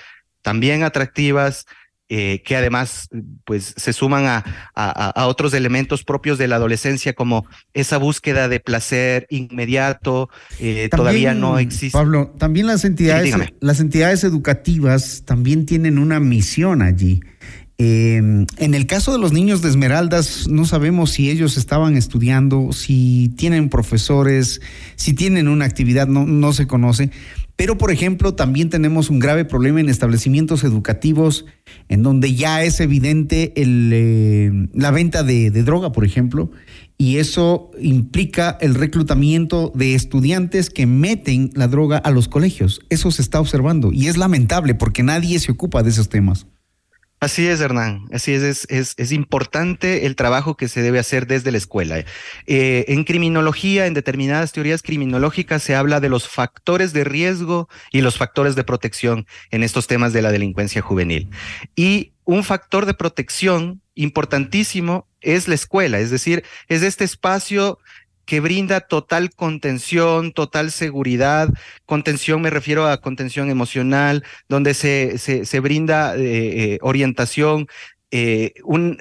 también 0.41 0.83
atractivas, 0.83 1.65
eh, 2.09 2.41
que 2.45 2.55
además 2.55 3.09
pues 3.43 3.73
se 3.75 3.91
suman 3.91 4.25
a, 4.25 4.43
a, 4.73 5.27
otros 5.27 5.53
elementos 5.53 6.05
propios 6.05 6.37
de 6.37 6.47
la 6.47 6.55
adolescencia 6.55 7.11
como 7.11 7.45
esa 7.73 7.97
búsqueda 7.97 8.47
de 8.47 8.61
placer 8.61 9.27
inmediato 9.29 10.29
eh, 10.59 10.87
todavía 10.89 11.33
no 11.33 11.59
existe. 11.59 11.97
Pablo, 11.97 12.33
también 12.37 12.65
las 12.65 12.85
entidades, 12.85 13.35
las 13.59 13.81
entidades 13.81 14.23
educativas 14.23 15.23
también 15.25 15.65
tienen 15.65 15.97
una 15.97 16.21
misión 16.21 16.81
allí. 16.81 17.19
Em, 17.79 18.47
en 18.57 18.73
el 18.73 18.87
caso 18.87 19.11
de 19.11 19.19
los 19.19 19.33
niños 19.33 19.61
de 19.61 19.69
Esmeraldas, 19.69 20.47
no 20.47 20.65
sabemos 20.65 21.11
si 21.11 21.29
ellos 21.29 21.57
estaban 21.57 21.95
estudiando, 21.95 22.71
si 22.71 23.33
tienen 23.37 23.69
profesores, 23.69 24.61
si 24.95 25.13
tienen 25.13 25.47
una 25.47 25.65
actividad, 25.65 26.07
no, 26.07 26.25
no 26.25 26.53
se 26.53 26.65
conoce, 26.65 27.11
pero, 27.57 27.75
por 27.77 27.91
ejemplo, 27.91 28.35
también 28.35 28.69
tenemos 28.69 29.09
un 29.09 29.17
grave 29.17 29.43
problema 29.43 29.81
en 29.81 29.89
establecimientos 29.89 30.63
educativos 30.63 31.45
en 31.89 32.03
donde 32.03 32.35
ya 32.35 32.63
es 32.63 32.79
evidente 32.79 33.51
eh, 33.55 34.67
la 34.73 34.91
venta 34.91 35.23
de, 35.23 35.49
de 35.49 35.63
droga, 35.63 35.91
por 35.91 36.05
ejemplo, 36.05 36.51
y 36.99 37.17
eso 37.17 37.71
implica 37.79 38.57
el 38.61 38.75
reclutamiento 38.75 39.71
de 39.73 39.95
estudiantes 39.95 40.69
que 40.69 40.85
meten 40.85 41.49
la 41.55 41.67
droga 41.67 41.97
a 41.97 42.11
los 42.11 42.27
colegios. 42.27 42.81
Eso 42.89 43.09
se 43.09 43.23
está 43.23 43.39
observando 43.39 43.91
y 43.91 44.07
es 44.07 44.17
lamentable 44.17 44.75
porque 44.75 45.01
nadie 45.01 45.39
se 45.39 45.51
ocupa 45.51 45.81
de 45.81 45.89
esos 45.89 46.09
temas. 46.09 46.45
Así 47.19 47.47
es, 47.47 47.59
Hernán. 47.61 48.05
Así 48.13 48.33
es, 48.33 48.67
es, 48.69 48.93
es, 48.95 49.11
importante 49.11 50.05
el 50.05 50.15
trabajo 50.15 50.55
que 50.55 50.67
se 50.67 50.83
debe 50.83 50.99
hacer 50.99 51.25
desde 51.25 51.51
la 51.51 51.57
escuela. 51.57 52.05
Eh, 52.45 52.85
en 52.89 53.03
criminología, 53.05 53.87
en 53.87 53.95
determinadas 53.95 54.51
teorías 54.51 54.83
criminológicas, 54.83 55.63
se 55.63 55.73
habla 55.73 55.99
de 55.99 56.09
los 56.09 56.27
factores 56.27 56.93
de 56.93 57.03
riesgo 57.03 57.69
y 57.91 58.01
los 58.01 58.17
factores 58.17 58.55
de 58.55 58.63
protección 58.63 59.25
en 59.49 59.63
estos 59.63 59.87
temas 59.87 60.13
de 60.13 60.21
la 60.21 60.31
delincuencia 60.31 60.83
juvenil. 60.83 61.29
Y 61.75 62.13
un 62.23 62.43
factor 62.43 62.85
de 62.85 62.93
protección 62.93 63.81
importantísimo 63.95 65.07
es 65.19 65.47
la 65.47 65.55
escuela, 65.55 65.97
es 65.97 66.11
decir, 66.11 66.43
es 66.67 66.83
este 66.83 67.03
espacio 67.03 67.79
que 68.27 68.41
brinda 68.41 68.81
total 68.81 69.31
contención, 69.33 70.33
total 70.33 70.71
seguridad. 70.71 71.49
Contención 71.85 72.41
me 72.41 72.51
refiero 72.51 72.85
a 72.87 73.01
contención 73.01 73.49
emocional, 73.49 74.23
donde 74.49 74.75
se, 74.75 75.17
se, 75.17 75.45
se 75.45 75.59
brinda 75.61 76.15
eh, 76.17 76.73
eh, 76.73 76.79
orientación 76.81 77.67
eh, 78.09 78.53
un, 78.63 78.97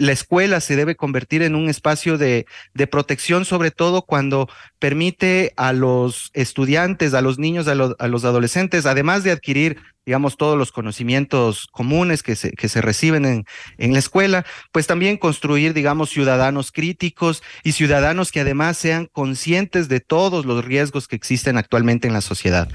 la 0.00 0.10
escuela 0.10 0.60
se 0.60 0.74
debe 0.74 0.96
convertir 0.96 1.42
en 1.42 1.54
un 1.54 1.68
espacio 1.68 2.18
de, 2.18 2.44
de, 2.74 2.86
protección, 2.88 3.44
sobre 3.44 3.70
todo 3.70 4.02
cuando 4.02 4.48
permite 4.80 5.52
a 5.56 5.72
los 5.72 6.30
estudiantes, 6.34 7.14
a 7.14 7.20
los 7.20 7.38
niños, 7.38 7.68
a, 7.68 7.72
a 7.72 8.08
los 8.08 8.24
adolescentes, 8.24 8.84
además 8.84 9.22
de 9.22 9.30
adquirir 9.30 9.78
digamos, 10.08 10.38
todos 10.38 10.56
los 10.56 10.72
conocimientos 10.72 11.66
comunes 11.70 12.22
que 12.22 12.34
se, 12.34 12.52
que 12.52 12.70
se 12.70 12.80
reciben 12.80 13.26
en, 13.26 13.44
en 13.76 13.92
la 13.92 13.98
escuela, 13.98 14.46
pues 14.72 14.86
también 14.86 15.18
construir, 15.18 15.74
digamos, 15.74 16.08
ciudadanos 16.08 16.72
críticos 16.72 17.42
y 17.62 17.72
ciudadanos 17.72 18.32
que 18.32 18.40
además 18.40 18.78
sean 18.78 19.10
conscientes 19.12 19.86
de 19.90 20.00
todos 20.00 20.46
los 20.46 20.64
riesgos 20.64 21.08
que 21.08 21.16
existen 21.16 21.58
actualmente 21.58 22.08
en 22.08 22.14
la 22.14 22.22
sociedad. 22.22 22.70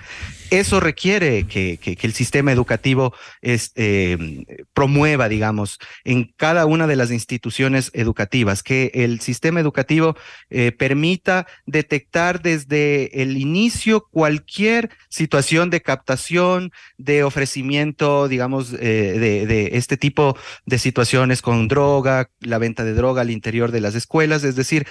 Eso 0.51 0.79
requiere 0.79 1.47
que, 1.47 1.79
que, 1.79 1.97
el 1.99 2.13
sistema 2.13 2.51
educativo 2.51 3.15
este, 3.41 4.45
promueva, 4.75 5.27
digamos, 5.27 5.79
en 6.03 6.31
cada 6.37 6.67
una 6.67 6.85
de 6.85 6.95
las 6.95 7.09
instituciones 7.09 7.89
educativas, 7.95 8.61
que 8.61 8.91
el 8.93 9.19
sistema 9.19 9.59
educativo 9.59 10.15
eh, 10.51 10.71
permita 10.71 11.47
detectar 11.65 12.43
desde 12.43 13.23
el 13.23 13.37
inicio 13.37 14.05
cualquier 14.11 14.91
situación 15.09 15.71
de 15.71 15.81
captación, 15.81 16.71
de 16.97 17.22
ofrecimiento, 17.23 18.27
digamos, 18.27 18.73
eh, 18.73 19.47
de, 19.47 19.69
este 19.73 19.97
tipo 19.97 20.37
de 20.65 20.79
situaciones 20.79 21.41
con 21.41 21.67
droga, 21.67 22.29
la 22.39 22.57
venta 22.57 22.83
de 22.83 22.93
droga 22.93 23.21
al 23.21 23.31
interior 23.31 23.71
de 23.71 23.81
las 23.81 23.95
escuelas. 23.95 24.43
Es 24.43 24.55
decir, 24.55 24.85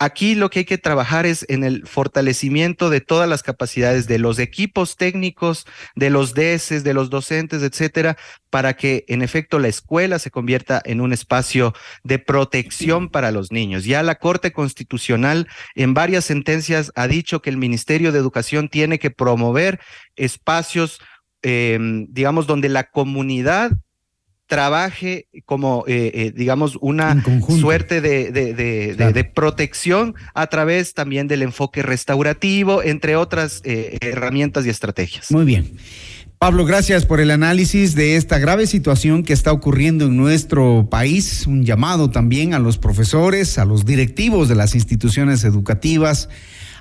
Aquí 0.00 0.36
lo 0.36 0.48
que 0.48 0.60
hay 0.60 0.64
que 0.64 0.78
trabajar 0.78 1.26
es 1.26 1.44
en 1.48 1.64
el 1.64 1.84
fortalecimiento 1.84 2.88
de 2.88 3.00
todas 3.00 3.28
las 3.28 3.42
capacidades 3.42 4.06
de 4.06 4.20
los 4.20 4.38
equipos 4.38 4.96
técnicos, 4.96 5.66
de 5.96 6.08
los 6.08 6.34
DESES, 6.34 6.84
de 6.84 6.94
los 6.94 7.10
docentes, 7.10 7.64
etcétera, 7.64 8.16
para 8.48 8.76
que 8.76 9.04
en 9.08 9.22
efecto 9.22 9.58
la 9.58 9.66
escuela 9.66 10.20
se 10.20 10.30
convierta 10.30 10.80
en 10.84 11.00
un 11.00 11.12
espacio 11.12 11.74
de 12.04 12.20
protección 12.20 13.08
para 13.08 13.32
los 13.32 13.50
niños. 13.50 13.84
Ya 13.84 14.04
la 14.04 14.14
Corte 14.14 14.52
Constitucional 14.52 15.48
en 15.74 15.94
varias 15.94 16.26
sentencias 16.26 16.92
ha 16.94 17.08
dicho 17.08 17.42
que 17.42 17.50
el 17.50 17.56
Ministerio 17.56 18.12
de 18.12 18.20
Educación 18.20 18.68
tiene 18.68 19.00
que 19.00 19.10
promover 19.10 19.80
espacios 20.14 21.00
Em, 21.42 22.06
digamos, 22.10 22.46
donde 22.46 22.68
la 22.68 22.90
comunidad 22.90 23.72
trabaje 24.48 25.28
como, 25.44 25.84
eh, 25.86 26.10
eh, 26.14 26.32
digamos, 26.34 26.78
una 26.80 27.22
suerte 27.60 28.00
de, 28.00 28.32
de, 28.32 29.24
protección 29.24 30.14
a 30.34 30.46
través 30.46 30.94
también 30.94 31.28
del 31.28 31.42
enfoque 31.42 31.82
restaurativo, 31.82 32.82
entre 32.82 33.14
otras 33.14 33.60
eh, 33.64 33.98
herramientas 34.00 34.64
y 34.66 34.70
estrategias. 34.70 35.30
Muy 35.30 35.44
bien. 35.44 35.76
Pablo, 36.38 36.64
gracias 36.64 37.04
por 37.04 37.20
el 37.20 37.32
análisis 37.32 37.96
de 37.96 38.14
esta 38.14 38.38
grave 38.38 38.68
situación 38.68 39.24
que 39.24 39.32
está 39.32 39.50
ocurriendo 39.50 40.06
en 40.06 40.16
nuestro 40.16 40.88
país. 40.88 41.48
Un 41.48 41.64
llamado 41.64 42.10
también 42.10 42.54
a 42.54 42.60
los 42.60 42.78
profesores, 42.78 43.58
a 43.58 43.64
los 43.64 43.84
directivos 43.84 44.48
de 44.48 44.54
las 44.54 44.76
instituciones 44.76 45.42
educativas 45.42 46.28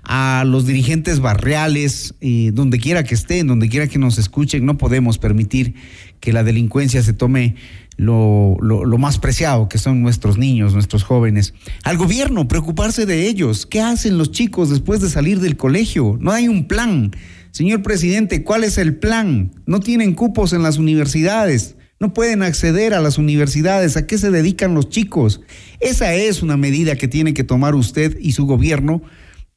a 0.09 0.45
los 0.45 0.65
dirigentes 0.65 1.19
barriales, 1.19 2.15
donde 2.53 2.79
quiera 2.79 3.03
que 3.03 3.13
estén, 3.13 3.45
donde 3.45 3.67
quiera 3.67 3.87
que 3.87 3.99
nos 3.99 4.17
escuchen, 4.17 4.65
no 4.65 4.77
podemos 4.77 5.17
permitir 5.17 5.75
que 6.21 6.31
la 6.31 6.43
delincuencia 6.43 7.03
se 7.03 7.11
tome 7.11 7.55
lo, 7.97 8.57
más 8.97 9.19
preciado, 9.19 9.67
que 9.67 9.77
son 9.77 10.01
nuestros 10.01 10.37
niños, 10.37 10.73
nuestros 10.73 11.03
jóvenes. 11.03 11.53
Al 11.83 11.97
gobierno, 11.97 12.47
preocuparse 12.47 13.05
de 13.05 13.27
ellos. 13.27 13.65
¿Qué 13.65 13.81
hacen 13.81 14.17
los 14.17 14.31
chicos 14.31 14.69
después 14.69 15.01
de 15.01 15.09
salir 15.09 15.41
del 15.41 15.57
colegio? 15.57 16.17
No 16.21 16.31
hay 16.31 16.47
un 16.47 16.67
plan. 16.69 17.11
Señor 17.57 17.81
presidente, 17.81 18.43
¿cuál 18.43 18.63
es 18.63 18.77
el 18.77 18.97
plan? 18.97 19.51
No 19.65 19.79
tienen 19.79 20.13
cupos 20.13 20.53
en 20.53 20.61
las 20.61 20.77
universidades. 20.77 21.75
No 21.99 22.13
pueden 22.13 22.43
acceder 22.43 22.93
a 22.93 23.01
las 23.01 23.17
universidades. 23.17 23.97
¿A 23.97 24.05
qué 24.05 24.19
se 24.19 24.29
dedican 24.29 24.75
los 24.75 24.89
chicos? 24.89 25.41
Esa 25.79 26.13
es 26.13 26.43
una 26.43 26.55
medida 26.55 26.97
que 26.97 27.07
tiene 27.07 27.33
que 27.33 27.43
tomar 27.43 27.73
usted 27.73 28.15
y 28.21 28.33
su 28.33 28.45
gobierno 28.45 29.01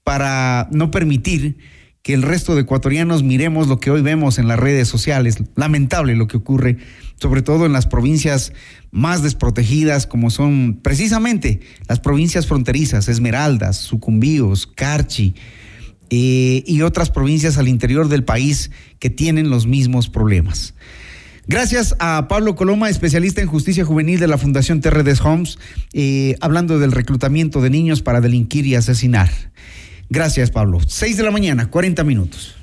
para 0.03 0.67
no 0.73 0.91
permitir 0.91 1.59
que 2.01 2.15
el 2.15 2.23
resto 2.23 2.55
de 2.55 2.63
ecuatorianos 2.63 3.23
miremos 3.23 3.69
lo 3.69 3.81
que 3.81 3.91
hoy 3.91 4.01
vemos 4.01 4.39
en 4.39 4.49
las 4.49 4.59
redes 4.59 4.89
sociales. 4.89 5.37
Lamentable 5.55 6.17
lo 6.17 6.27
que 6.27 6.39
ocurre, 6.39 6.79
sobre 7.21 7.43
todo 7.43 7.67
en 7.67 7.75
las 7.75 7.87
provincias 7.87 8.55
más 8.91 9.23
desprotegidas, 9.23 10.07
como 10.07 10.31
son 10.31 10.81
precisamente 10.83 11.61
las 11.87 12.01
provincias 12.01 12.47
fronterizas, 12.47 13.11
Esmeraldas, 13.11 13.77
Sucumbíos, 13.77 14.67
Carchi 14.67 15.35
eh, 16.11 16.63
y 16.67 16.83
otras 16.83 17.11
provincias 17.11 17.57
al 17.59 17.69
interior 17.69 18.09
del 18.09 18.25
país 18.25 18.71
que 18.99 19.11
tienen 19.11 19.49
los 19.49 19.67
mismos 19.67 20.09
problemas. 20.09 20.75
Gracias 21.47 21.97
a 21.99 22.29
Pablo 22.29 22.55
Coloma, 22.55 22.91
especialista 22.91 23.41
en 23.41 23.49
justicia 23.49 23.85
juvenil 23.85 24.21
de 24.21 24.29
la 24.29 24.39
Fundación 24.39 24.81
Terredes 24.81 25.21
Homes, 25.21 25.59
eh, 25.93 26.37
hablando 26.41 26.79
del 26.79 26.93
reclutamiento 26.93 27.61
de 27.61 27.71
niños 27.71 28.03
para 28.03 28.21
delinquir 28.21 28.67
y 28.67 28.77
asesinar. 28.77 29.31
Gracias, 30.11 30.51
Pablo. 30.51 30.79
Seis 30.87 31.17
de 31.17 31.23
la 31.23 31.31
mañana, 31.31 31.71
40 31.71 32.05
minutos. 32.05 32.60